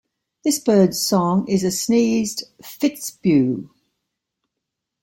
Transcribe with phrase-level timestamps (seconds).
[0.43, 3.69] This bird's song is a sneezed "fitz-bew".